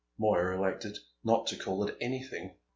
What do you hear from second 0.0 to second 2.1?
Moya elected not to call it